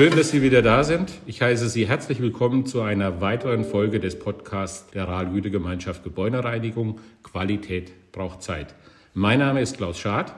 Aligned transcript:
Schön, 0.00 0.16
dass 0.16 0.30
Sie 0.30 0.40
wieder 0.40 0.62
da 0.62 0.82
sind. 0.82 1.12
Ich 1.26 1.42
heiße 1.42 1.68
Sie 1.68 1.86
herzlich 1.86 2.22
willkommen 2.22 2.64
zu 2.64 2.80
einer 2.80 3.20
weiteren 3.20 3.64
Folge 3.64 4.00
des 4.00 4.18
Podcasts 4.18 4.90
der 4.92 5.06
Rahl-Güte-Gemeinschaft 5.06 6.04
Gebäudereinigung. 6.04 7.00
Qualität 7.22 7.92
braucht 8.10 8.42
Zeit. 8.42 8.74
Mein 9.12 9.40
Name 9.40 9.60
ist 9.60 9.76
Klaus 9.76 9.98
Schad 9.98 10.34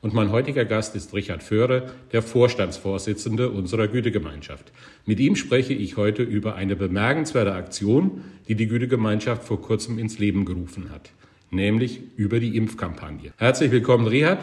und 0.00 0.14
mein 0.14 0.32
heutiger 0.32 0.64
Gast 0.64 0.96
ist 0.96 1.12
Richard 1.12 1.42
Föhre, 1.42 1.90
der 2.12 2.22
Vorstandsvorsitzende 2.22 3.50
unserer 3.50 3.86
Gütegemeinschaft. 3.86 4.72
Mit 5.04 5.20
ihm 5.20 5.36
spreche 5.36 5.74
ich 5.74 5.98
heute 5.98 6.22
über 6.22 6.54
eine 6.54 6.74
bemerkenswerte 6.74 7.52
Aktion, 7.52 8.22
die 8.48 8.54
die 8.54 8.66
Gütegemeinschaft 8.66 9.44
vor 9.44 9.60
kurzem 9.60 9.98
ins 9.98 10.18
Leben 10.20 10.46
gerufen 10.46 10.88
hat, 10.88 11.10
nämlich 11.50 12.00
über 12.16 12.40
die 12.40 12.56
Impfkampagne. 12.56 13.34
Herzlich 13.36 13.72
willkommen, 13.72 14.06
Richard. 14.06 14.42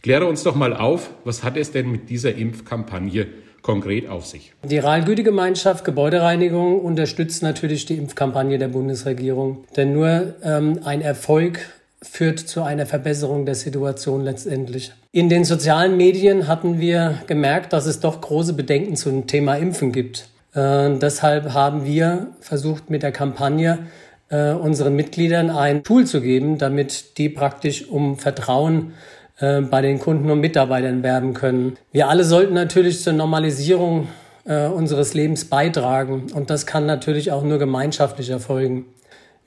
Kläre 0.00 0.24
uns 0.24 0.42
doch 0.42 0.54
mal 0.54 0.74
auf, 0.74 1.10
was 1.24 1.44
hat 1.44 1.58
es 1.58 1.70
denn 1.70 1.90
mit 1.90 2.08
dieser 2.08 2.34
Impfkampagne 2.34 3.26
konkret 3.64 4.08
auf 4.08 4.26
sich? 4.26 4.52
Die 4.62 4.78
Rahl-Güte-Gemeinschaft 4.78 5.84
Gebäudereinigung 5.84 6.80
unterstützt 6.80 7.42
natürlich 7.42 7.86
die 7.86 7.96
Impfkampagne 7.96 8.58
der 8.58 8.68
Bundesregierung. 8.68 9.64
Denn 9.76 9.92
nur 9.92 10.34
ähm, 10.44 10.80
ein 10.84 11.00
Erfolg 11.00 11.58
führt 12.02 12.38
zu 12.38 12.62
einer 12.62 12.86
Verbesserung 12.86 13.46
der 13.46 13.54
Situation 13.54 14.22
letztendlich. 14.22 14.92
In 15.10 15.30
den 15.30 15.44
sozialen 15.44 15.96
Medien 15.96 16.46
hatten 16.46 16.78
wir 16.78 17.22
gemerkt, 17.26 17.72
dass 17.72 17.86
es 17.86 18.00
doch 18.00 18.20
große 18.20 18.52
Bedenken 18.52 18.96
zum 18.96 19.26
Thema 19.26 19.56
Impfen 19.56 19.90
gibt. 19.90 20.28
Äh, 20.52 20.98
deshalb 20.98 21.54
haben 21.54 21.86
wir 21.86 22.28
versucht 22.40 22.90
mit 22.90 23.02
der 23.02 23.12
Kampagne 23.12 23.86
äh, 24.28 24.52
unseren 24.52 24.94
Mitgliedern 24.94 25.48
ein 25.48 25.82
Tool 25.84 26.04
zu 26.06 26.20
geben, 26.20 26.58
damit 26.58 27.16
die 27.16 27.30
praktisch 27.30 27.88
um 27.88 28.18
Vertrauen 28.18 28.92
äh, 29.38 29.60
bei 29.60 29.82
den 29.82 29.98
Kunden 29.98 30.30
und 30.30 30.40
Mitarbeitern 30.40 31.02
werben 31.02 31.34
können. 31.34 31.76
Wir 31.92 32.08
alle 32.08 32.24
sollten 32.24 32.54
natürlich 32.54 33.02
zur 33.02 33.12
Normalisierung 33.12 34.08
äh, 34.44 34.66
unseres 34.66 35.14
Lebens 35.14 35.46
beitragen 35.46 36.26
und 36.34 36.50
das 36.50 36.66
kann 36.66 36.86
natürlich 36.86 37.32
auch 37.32 37.42
nur 37.42 37.58
gemeinschaftlich 37.58 38.30
erfolgen. 38.30 38.86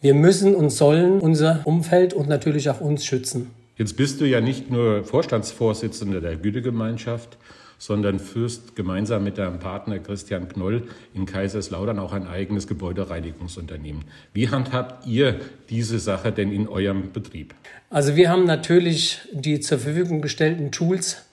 Wir 0.02 0.14
müssen 0.14 0.56
und 0.56 0.70
sollen 0.70 1.20
unser 1.20 1.62
Umfeld 1.66 2.14
und 2.14 2.30
natürlich 2.30 2.70
auch 2.70 2.82
uns 2.82 3.06
schützen. 3.06 3.52
Jetzt 3.78 3.96
bist 3.96 4.20
du 4.22 4.26
ja 4.26 4.42
nicht 4.42 4.72
nur 4.72 5.04
Vorstandsvorsitzender 5.04 6.20
der 6.20 6.36
Gütegemeinschaft, 6.36 7.38
sondern 7.78 8.20
führst 8.20 8.76
gemeinsam 8.76 9.24
mit 9.24 9.38
deinem 9.38 9.60
Partner 9.60 10.00
Christian 10.00 10.50
Knoll 10.50 10.84
in 11.14 11.26
Kaiserslautern 11.26 12.00
auch 12.00 12.14
ein 12.14 12.28
eigenes 12.28 12.68
Gebäudereinigungsunternehmen. 12.68 14.04
Wie 14.34 14.50
handhabt 14.50 15.06
ihr 15.06 15.40
diese 15.70 16.00
Sache 16.00 16.32
denn 16.32 16.52
in 16.52 16.68
eurem 16.68 17.12
Betrieb? 17.12 17.54
Also 17.90 18.16
wir 18.16 18.30
haben 18.30 18.46
natürlich 18.46 19.20
die 19.32 19.60
zur 19.60 19.80
Verfügung 19.80 20.22
gestellten 20.22 20.72
Tools 20.72 21.24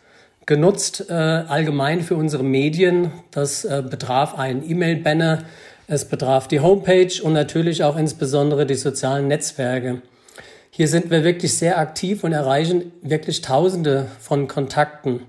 genutzt, 0.46 1.06
äh, 1.08 1.12
allgemein 1.12 2.02
für 2.02 2.16
unsere 2.16 2.44
Medien. 2.44 3.10
Das 3.30 3.64
äh, 3.64 3.82
betraf 3.88 4.38
einen 4.38 4.68
E-Mail-Banner, 4.68 5.44
es 5.86 6.04
betraf 6.06 6.48
die 6.48 6.60
Homepage 6.60 7.22
und 7.22 7.32
natürlich 7.32 7.84
auch 7.84 7.96
insbesondere 7.96 8.66
die 8.66 8.74
sozialen 8.74 9.28
Netzwerke. 9.28 10.02
Hier 10.70 10.88
sind 10.88 11.10
wir 11.10 11.24
wirklich 11.24 11.54
sehr 11.54 11.78
aktiv 11.78 12.24
und 12.24 12.32
erreichen 12.32 12.92
wirklich 13.00 13.42
Tausende 13.42 14.08
von 14.18 14.48
Kontakten. 14.48 15.20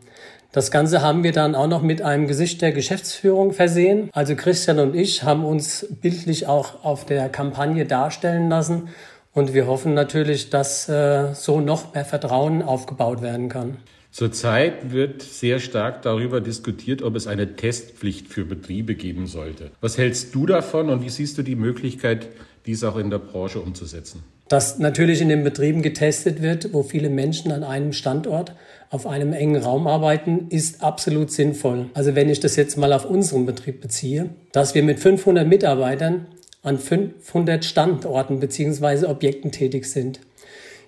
Das 0.56 0.72
Ganze 0.72 1.02
haben 1.02 1.26
wir 1.26 1.34
dann 1.34 1.54
auch 1.54 1.68
noch 1.68 1.82
mit 1.82 2.02
einem 2.02 2.28
Gesicht 2.28 2.62
der 2.62 2.72
Geschäftsführung 2.72 3.52
versehen. 3.52 4.10
Also 4.14 4.38
Christian 4.38 4.80
und 4.80 4.96
ich 4.96 5.24
haben 5.24 5.44
uns 5.44 5.86
bildlich 6.00 6.48
auch 6.48 6.86
auf 6.86 7.06
der 7.06 7.28
Kampagne 7.28 7.86
darstellen 7.86 8.48
lassen 8.48 8.88
und 9.34 9.54
wir 9.54 9.68
hoffen 9.68 9.94
natürlich, 9.94 10.50
dass 10.50 10.88
äh, 10.88 11.34
so 11.34 11.60
noch 11.60 11.94
mehr 11.94 12.06
Vertrauen 12.06 12.62
aufgebaut 12.62 13.22
werden 13.22 13.50
kann. 13.50 13.80
Zurzeit 14.12 14.94
wird 14.94 15.24
sehr 15.24 15.60
stark 15.60 16.04
darüber 16.04 16.40
diskutiert, 16.40 17.02
ob 17.02 17.18
es 17.18 17.28
eine 17.28 17.58
Testpflicht 17.58 18.30
für 18.30 18.46
Betriebe 18.46 18.96
geben 18.96 19.28
sollte. 19.28 19.72
Was 19.82 19.98
hältst 19.98 20.34
du 20.34 20.46
davon 20.46 20.90
und 20.90 21.04
wie 21.04 21.10
siehst 21.10 21.38
du 21.38 21.42
die 21.42 21.58
Möglichkeit, 21.58 22.30
dies 22.66 22.86
auch 22.86 22.96
in 22.96 23.10
der 23.10 23.20
Branche 23.20 23.60
umzusetzen? 23.60 24.24
Dass 24.48 24.78
natürlich 24.78 25.22
in 25.22 25.30
den 25.30 25.44
Betrieben 25.44 25.82
getestet 25.82 26.42
wird, 26.42 26.72
wo 26.74 26.84
viele 26.84 27.10
Menschen 27.10 27.52
an 27.52 27.64
einem 27.64 27.94
Standort 27.94 28.54
auf 28.92 29.08
einem 29.08 29.34
engen 29.34 29.62
Raum 29.62 29.88
arbeiten, 29.88 30.48
ist 30.50 30.84
absolut 30.84 31.32
sinnvoll. 31.32 31.90
Also 31.96 32.14
wenn 32.14 32.30
ich 32.30 32.40
das 32.40 32.56
jetzt 32.56 32.78
mal 32.78 32.94
auf 32.94 33.06
unseren 33.06 33.48
Betrieb 33.48 33.82
beziehe, 33.82 34.30
dass 34.52 34.76
wir 34.76 34.84
mit 34.84 35.00
500 35.00 35.48
Mitarbeitern 35.48 36.28
an 36.62 36.78
500 36.78 37.66
Standorten 37.66 38.40
beziehungsweise 38.40 39.08
Objekten 39.10 39.52
tätig 39.52 39.86
sind. 39.86 40.20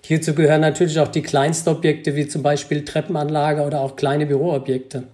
Hierzu 0.02 0.34
gehören 0.34 0.60
natürlich 0.60 0.98
auch 1.00 1.08
die 1.08 1.22
Kleinstobjekte 1.22 2.14
wie 2.14 2.28
zum 2.28 2.42
Beispiel 2.42 2.84
Treppenanlage 2.84 3.62
oder 3.62 3.80
auch 3.80 3.96
kleine 3.96 4.26
Büroobjekte. 4.26 5.04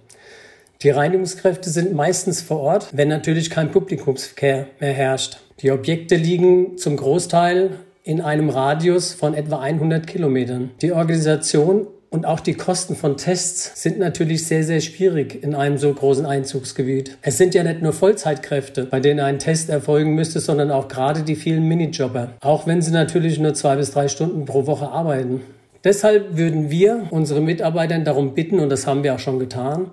Die 0.81 0.89
Reinigungskräfte 0.89 1.69
sind 1.69 1.93
meistens 1.93 2.41
vor 2.41 2.59
Ort, 2.59 2.89
wenn 2.93 3.07
natürlich 3.07 3.49
kein 3.49 3.71
Publikumsverkehr 3.71 4.67
mehr 4.79 4.93
herrscht. 4.93 5.39
Die 5.61 5.71
Objekte 5.71 6.15
liegen 6.15 6.77
zum 6.77 6.97
Großteil 6.97 7.71
in 8.05 8.21
einem 8.21 8.49
Radius 8.49 9.13
von 9.13 9.33
etwa 9.33 9.59
100 9.59 10.05
Kilometern. 10.05 10.69
Die 10.83 10.91
Organisation 10.91 11.87
und 12.11 12.27
auch 12.27 12.39
die 12.39 12.53
Kosten 12.53 12.95
von 12.95 13.17
Tests 13.17 13.81
sind 13.81 13.97
natürlich 13.97 14.45
sehr, 14.45 14.63
sehr 14.63 14.79
schwierig 14.79 15.43
in 15.43 15.55
einem 15.55 15.79
so 15.79 15.91
großen 15.91 16.25
Einzugsgebiet. 16.25 17.17
Es 17.23 17.39
sind 17.39 17.55
ja 17.55 17.63
nicht 17.63 17.81
nur 17.81 17.93
Vollzeitkräfte, 17.93 18.85
bei 18.85 18.99
denen 18.99 19.21
ein 19.21 19.39
Test 19.39 19.71
erfolgen 19.71 20.13
müsste, 20.13 20.39
sondern 20.39 20.69
auch 20.69 20.87
gerade 20.87 21.23
die 21.23 21.35
vielen 21.35 21.67
Minijobber. 21.67 22.33
Auch 22.41 22.67
wenn 22.67 22.83
sie 22.83 22.91
natürlich 22.91 23.39
nur 23.39 23.55
zwei 23.55 23.75
bis 23.75 23.89
drei 23.89 24.07
Stunden 24.07 24.45
pro 24.45 24.67
Woche 24.67 24.87
arbeiten. 24.87 25.41
Deshalb 25.83 26.37
würden 26.37 26.69
wir 26.69 27.07
unsere 27.09 27.41
Mitarbeiter 27.41 27.97
darum 27.99 28.35
bitten, 28.35 28.59
und 28.59 28.69
das 28.69 28.85
haben 28.85 29.03
wir 29.03 29.15
auch 29.15 29.19
schon 29.19 29.39
getan, 29.39 29.89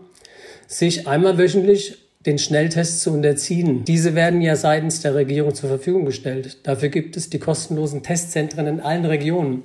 sich 0.67 1.09
einmal 1.09 1.39
wöchentlich 1.39 2.02
den 2.27 2.38
Schnelltests 2.38 3.00
zu 3.00 3.12
unterziehen. 3.12 3.84
Diese 3.84 4.15
werden 4.15 4.41
ja 4.41 4.56
seitens 4.56 5.00
der 5.00 5.15
Regierung 5.15 5.55
zur 5.55 5.69
Verfügung 5.69 6.05
gestellt. 6.05 6.59
Dafür 6.62 6.88
gibt 6.88 7.16
es 7.16 7.31
die 7.31 7.38
kostenlosen 7.38 8.03
Testzentren 8.03 8.66
in 8.66 8.81
allen 8.81 9.05
Regionen. 9.05 9.65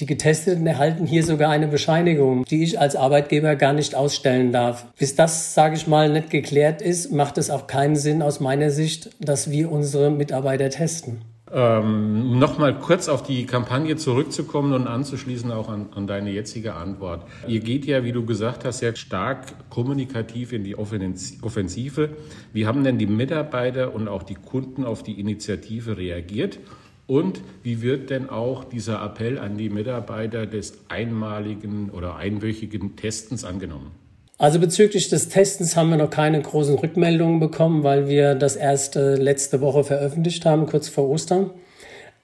Die 0.00 0.06
Getesteten 0.06 0.66
erhalten 0.66 1.06
hier 1.06 1.22
sogar 1.22 1.50
eine 1.50 1.68
Bescheinigung, 1.68 2.44
die 2.46 2.64
ich 2.64 2.80
als 2.80 2.96
Arbeitgeber 2.96 3.54
gar 3.54 3.72
nicht 3.72 3.94
ausstellen 3.94 4.50
darf. 4.50 4.86
Bis 4.98 5.14
das, 5.14 5.54
sage 5.54 5.76
ich 5.76 5.86
mal, 5.86 6.10
nicht 6.10 6.30
geklärt 6.30 6.82
ist, 6.82 7.12
macht 7.12 7.38
es 7.38 7.48
auch 7.48 7.68
keinen 7.68 7.94
Sinn 7.94 8.20
aus 8.20 8.40
meiner 8.40 8.70
Sicht, 8.70 9.10
dass 9.20 9.50
wir 9.50 9.70
unsere 9.70 10.10
Mitarbeiter 10.10 10.68
testen. 10.70 11.22
Ähm, 11.56 12.36
Nochmal 12.40 12.76
kurz 12.80 13.08
auf 13.08 13.22
die 13.22 13.46
Kampagne 13.46 13.94
zurückzukommen 13.94 14.72
und 14.72 14.88
anzuschließen 14.88 15.52
auch 15.52 15.68
an, 15.68 15.86
an, 15.94 16.08
deine 16.08 16.32
jetzige 16.32 16.74
Antwort. 16.74 17.28
Ihr 17.46 17.60
geht 17.60 17.86
ja, 17.86 18.02
wie 18.02 18.10
du 18.10 18.26
gesagt 18.26 18.64
hast, 18.64 18.78
sehr 18.78 18.96
stark 18.96 19.70
kommunikativ 19.70 20.52
in 20.52 20.64
die 20.64 20.76
Offensive. 20.76 22.10
Wie 22.52 22.66
haben 22.66 22.82
denn 22.82 22.98
die 22.98 23.06
Mitarbeiter 23.06 23.94
und 23.94 24.08
auch 24.08 24.24
die 24.24 24.34
Kunden 24.34 24.84
auf 24.84 25.04
die 25.04 25.20
Initiative 25.20 25.96
reagiert? 25.96 26.58
Und 27.06 27.40
wie 27.62 27.82
wird 27.82 28.10
denn 28.10 28.30
auch 28.30 28.64
dieser 28.64 29.04
Appell 29.04 29.38
an 29.38 29.56
die 29.56 29.68
Mitarbeiter 29.68 30.46
des 30.46 30.80
einmaligen 30.88 31.90
oder 31.90 32.16
einwöchigen 32.16 32.96
Testens 32.96 33.44
angenommen? 33.44 33.92
Also 34.36 34.58
bezüglich 34.58 35.08
des 35.08 35.28
Testens 35.28 35.76
haben 35.76 35.90
wir 35.90 35.96
noch 35.96 36.10
keine 36.10 36.42
großen 36.42 36.74
Rückmeldungen 36.76 37.38
bekommen, 37.38 37.84
weil 37.84 38.08
wir 38.08 38.34
das 38.34 38.56
erst 38.56 38.96
letzte 38.96 39.60
Woche 39.60 39.84
veröffentlicht 39.84 40.44
haben, 40.44 40.66
kurz 40.66 40.88
vor 40.88 41.08
Ostern. 41.08 41.50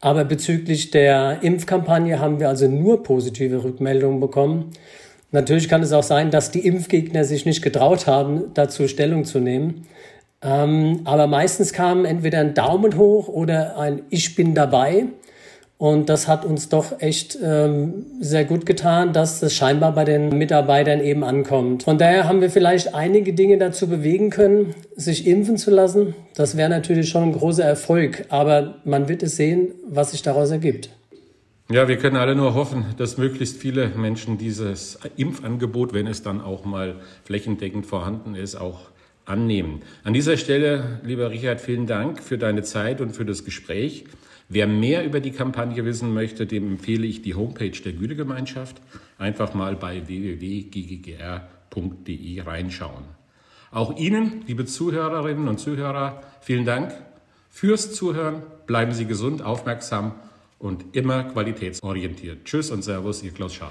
Aber 0.00 0.24
bezüglich 0.24 0.90
der 0.90 1.38
Impfkampagne 1.42 2.18
haben 2.18 2.40
wir 2.40 2.48
also 2.48 2.66
nur 2.66 3.02
positive 3.02 3.62
Rückmeldungen 3.62 4.18
bekommen. 4.18 4.70
Natürlich 5.30 5.68
kann 5.68 5.82
es 5.82 5.92
auch 5.92 6.02
sein, 6.02 6.30
dass 6.30 6.50
die 6.50 6.66
Impfgegner 6.66 7.24
sich 7.24 7.46
nicht 7.46 7.62
getraut 7.62 8.06
haben, 8.06 8.52
dazu 8.54 8.88
Stellung 8.88 9.24
zu 9.24 9.38
nehmen. 9.38 9.86
Ähm, 10.42 11.02
aber 11.04 11.26
meistens 11.26 11.72
kam 11.72 12.04
entweder 12.04 12.40
ein 12.40 12.54
Daumen 12.54 12.96
hoch 12.96 13.28
oder 13.28 13.78
ein 13.78 14.02
Ich 14.10 14.34
bin 14.34 14.54
dabei. 14.54 15.04
Und 15.80 16.10
das 16.10 16.28
hat 16.28 16.44
uns 16.44 16.68
doch 16.68 17.00
echt 17.00 17.38
ähm, 17.42 18.04
sehr 18.20 18.44
gut 18.44 18.66
getan, 18.66 19.14
dass 19.14 19.40
das 19.40 19.54
scheinbar 19.54 19.94
bei 19.94 20.04
den 20.04 20.28
Mitarbeitern 20.28 21.00
eben 21.00 21.24
ankommt. 21.24 21.84
Von 21.84 21.96
daher 21.96 22.28
haben 22.28 22.42
wir 22.42 22.50
vielleicht 22.50 22.94
einige 22.94 23.32
Dinge 23.32 23.56
dazu 23.56 23.88
bewegen 23.88 24.28
können, 24.28 24.74
sich 24.94 25.26
impfen 25.26 25.56
zu 25.56 25.70
lassen. 25.70 26.14
Das 26.34 26.58
wäre 26.58 26.68
natürlich 26.68 27.08
schon 27.08 27.22
ein 27.22 27.32
großer 27.32 27.64
Erfolg, 27.64 28.26
aber 28.28 28.74
man 28.84 29.08
wird 29.08 29.22
es 29.22 29.36
sehen, 29.36 29.68
was 29.88 30.10
sich 30.10 30.20
daraus 30.20 30.50
ergibt. 30.50 30.90
Ja, 31.70 31.88
wir 31.88 31.96
können 31.96 32.16
alle 32.16 32.34
nur 32.34 32.52
hoffen, 32.52 32.84
dass 32.98 33.16
möglichst 33.16 33.56
viele 33.56 33.88
Menschen 33.88 34.36
dieses 34.36 34.98
Impfangebot, 35.16 35.94
wenn 35.94 36.06
es 36.06 36.22
dann 36.22 36.42
auch 36.42 36.66
mal 36.66 36.96
flächendeckend 37.24 37.86
vorhanden 37.86 38.34
ist, 38.34 38.54
auch 38.54 38.90
annehmen. 39.24 39.80
An 40.04 40.12
dieser 40.12 40.36
Stelle, 40.36 41.00
lieber 41.04 41.30
Richard, 41.30 41.58
vielen 41.58 41.86
Dank 41.86 42.22
für 42.22 42.36
deine 42.36 42.64
Zeit 42.64 43.00
und 43.00 43.16
für 43.16 43.24
das 43.24 43.46
Gespräch. 43.46 44.04
Wer 44.52 44.66
mehr 44.66 45.04
über 45.04 45.20
die 45.20 45.30
Kampagne 45.30 45.84
wissen 45.84 46.12
möchte, 46.12 46.44
dem 46.44 46.66
empfehle 46.72 47.06
ich 47.06 47.22
die 47.22 47.36
Homepage 47.36 47.70
der 47.70 47.92
Gütegemeinschaft. 47.92 48.82
Einfach 49.16 49.54
mal 49.54 49.76
bei 49.76 50.08
www.ggr.de 50.08 51.40
reinschauen. 52.40 53.04
Auch 53.70 53.96
Ihnen, 53.96 54.42
liebe 54.48 54.64
Zuhörerinnen 54.64 55.46
und 55.46 55.60
Zuhörer, 55.60 56.22
vielen 56.40 56.64
Dank 56.64 56.92
fürs 57.48 57.94
Zuhören. 57.94 58.42
Bleiben 58.66 58.92
Sie 58.92 59.06
gesund, 59.06 59.40
aufmerksam 59.40 60.16
und 60.58 60.96
immer 60.96 61.22
qualitätsorientiert. 61.22 62.44
Tschüss 62.44 62.72
und 62.72 62.82
Servus, 62.82 63.22
Ihr 63.22 63.30
Klaus 63.30 63.54
Schad. 63.54 63.70